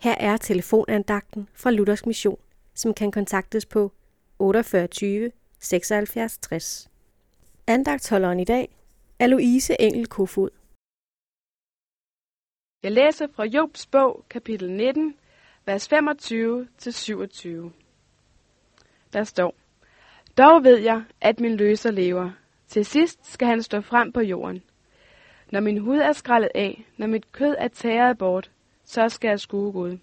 Her 0.00 0.14
er 0.20 0.36
telefonandagten 0.36 1.48
fra 1.54 1.70
Luthers 1.70 2.06
Mission, 2.06 2.38
som 2.74 2.94
kan 2.94 3.10
kontaktes 3.10 3.66
på 3.66 3.92
48 4.38 5.30
76 5.58 6.38
60. 6.38 6.90
Andagtholderen 7.66 8.40
i 8.40 8.44
dag 8.44 8.68
er 9.18 9.26
Louise 9.26 9.80
Engel 9.80 10.06
Kofod. 10.06 10.50
Jeg 12.82 12.92
læser 12.92 13.26
fra 13.34 13.44
Jobs 13.44 13.86
bog, 13.86 14.24
kapitel 14.30 14.70
19, 14.70 15.14
vers 15.66 15.92
25-27. 15.92 15.96
Der 19.12 19.24
står, 19.24 19.54
Dog 20.38 20.64
ved 20.64 20.76
jeg, 20.76 21.04
at 21.20 21.40
min 21.40 21.56
løser 21.56 21.90
lever. 21.90 22.30
Til 22.68 22.84
sidst 22.84 23.32
skal 23.32 23.48
han 23.48 23.62
stå 23.62 23.80
frem 23.80 24.12
på 24.12 24.20
jorden. 24.20 24.62
Når 25.52 25.60
min 25.60 25.78
hud 25.78 25.98
er 25.98 26.12
skrællet 26.12 26.50
af, 26.54 26.84
når 26.96 27.06
mit 27.06 27.32
kød 27.32 27.54
er 27.58 27.68
tæret 27.68 28.18
bort, 28.18 28.50
så 28.88 29.08
skal 29.08 29.28
jeg 29.28 29.40
skue 29.40 29.72
Gud. 29.72 29.98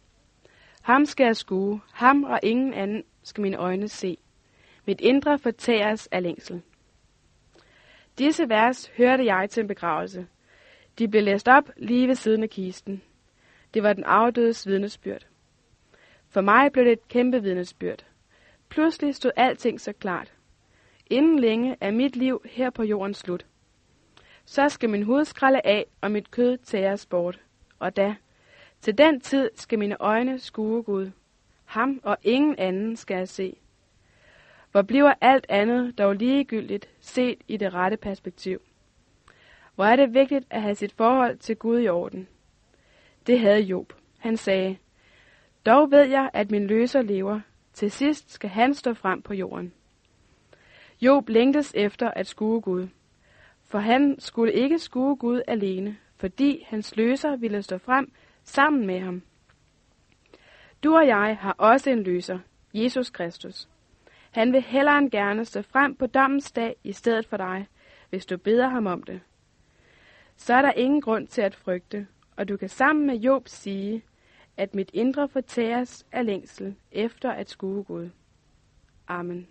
Ham 0.82 1.06
skal 1.06 1.26
jeg 1.26 1.36
skue, 1.36 1.82
ham 1.94 2.24
og 2.24 2.40
ingen 2.44 2.74
anden 2.74 3.04
skal 3.24 3.42
mine 3.42 3.58
øjne 3.58 3.88
se. 3.88 4.18
Mit 4.86 5.02
indre 5.02 5.40
fortæres 5.40 6.08
af 6.08 6.24
længsel. 6.24 6.62
Disse 8.18 8.50
vers 8.50 8.92
hørte 8.98 9.26
jeg 9.26 9.50
til 9.50 9.62
en 9.62 9.68
begravelse. 9.68 10.28
De 11.00 11.08
blev 11.08 11.24
læst 11.24 11.48
op 11.48 11.70
lige 11.78 12.08
ved 12.08 12.16
siden 12.16 12.44
af 12.44 12.50
kisten. 12.50 13.02
Det 13.74 13.84
var 13.84 13.94
den 13.94 14.04
afdødes 14.04 14.68
vidnesbyrd. 14.68 15.28
For 16.30 16.42
mig 16.42 16.72
blev 16.72 16.86
det 16.86 16.92
et 16.92 17.08
kæmpe 17.08 17.42
vidnesbyrd. 17.42 18.06
Pludselig 18.70 19.16
stod 19.16 19.32
alting 19.36 19.82
så 19.82 19.94
klart. 19.94 20.34
Inden 21.08 21.40
længe 21.40 21.78
er 21.82 21.92
mit 21.92 22.16
liv 22.16 22.42
her 22.46 22.70
på 22.70 22.84
jorden 22.84 23.14
slut. 23.14 23.46
Så 24.46 24.70
skal 24.70 24.90
min 24.90 25.04
hud 25.04 25.26
skralde 25.26 25.62
af, 25.64 25.86
og 26.02 26.12
mit 26.12 26.32
kød 26.32 26.58
tæres 26.58 27.06
bort. 27.06 27.42
Og 27.80 27.96
da, 27.96 28.16
til 28.82 28.98
den 28.98 29.22
tid 29.22 29.50
skal 29.56 29.80
mine 29.80 29.98
øjne 30.00 30.40
skue 30.40 30.84
Gud. 30.84 31.12
Ham 31.66 32.00
og 32.04 32.18
ingen 32.24 32.56
anden 32.58 32.96
skal 32.96 33.18
jeg 33.18 33.28
se. 33.28 33.56
Hvor 34.72 34.82
bliver 34.82 35.14
alt 35.22 35.46
andet 35.50 35.98
dog 35.98 36.16
ligegyldigt 36.16 36.90
set 37.00 37.38
i 37.48 37.58
det 37.58 37.74
rette 37.74 37.98
perspektiv? 37.98 38.62
Hvor 39.76 39.86
er 39.86 39.96
det 39.96 40.14
vigtigt 40.14 40.46
at 40.50 40.62
have 40.62 40.76
sit 40.76 40.94
forhold 40.94 41.38
til 41.38 41.56
Gud 41.56 41.80
i 41.80 41.88
orden? 41.88 42.28
Det 43.28 43.40
havde 43.40 43.62
Job. 43.62 43.94
Han 44.20 44.38
sagde, 44.38 44.78
Dog 45.66 45.92
ved 45.92 46.04
jeg, 46.04 46.30
at 46.34 46.52
min 46.52 46.68
løser 46.68 47.02
lever. 47.02 47.40
Til 47.74 47.92
sidst 47.92 48.32
skal 48.32 48.50
han 48.50 48.74
stå 48.74 48.94
frem 48.94 49.22
på 49.22 49.34
jorden. 49.34 49.74
Job 51.02 51.30
længtes 51.30 51.74
efter 51.76 52.12
at 52.12 52.28
skue 52.28 52.62
Gud. 52.62 52.88
For 53.68 53.80
han 53.80 54.16
skulle 54.20 54.54
ikke 54.54 54.80
skue 54.80 55.16
Gud 55.16 55.42
alene, 55.48 55.98
fordi 56.16 56.66
hans 56.68 56.96
løser 56.96 57.36
ville 57.36 57.62
stå 57.62 57.78
frem 57.78 58.12
sammen 58.46 58.88
med 58.88 59.00
ham. 59.00 59.22
Du 60.84 60.96
og 60.96 61.08
jeg 61.08 61.38
har 61.42 61.56
også 61.58 61.90
en 61.90 62.04
løser, 62.04 62.40
Jesus 62.74 63.10
Kristus. 63.10 63.70
Han 64.32 64.54
vil 64.54 64.62
hellere 64.62 64.98
end 64.98 65.12
gerne 65.12 65.46
stå 65.46 65.62
frem 65.62 65.96
på 65.96 66.08
dommens 66.08 66.52
dag 66.52 66.76
i 66.84 66.92
stedet 66.92 67.26
for 67.28 67.38
dig, 67.38 67.68
hvis 68.10 68.26
du 68.26 68.38
beder 68.38 68.68
ham 68.68 68.86
om 68.88 69.04
det. 69.04 69.22
Så 70.38 70.54
er 70.54 70.62
der 70.62 70.72
ingen 70.72 71.02
grund 71.02 71.28
til 71.28 71.42
at 71.42 71.56
frygte, 71.56 72.08
og 72.36 72.48
du 72.50 72.58
kan 72.58 72.70
sammen 72.70 73.08
med 73.08 73.16
Job 73.16 73.48
sige, 73.48 74.04
at 74.58 74.76
mit 74.76 74.90
indre 74.94 75.28
fortæres 75.28 76.06
af 76.12 76.26
længsel 76.26 76.76
efter 76.92 77.32
at 77.32 77.50
skue 77.50 77.84
Gud. 77.84 78.10
Amen. 79.08 79.48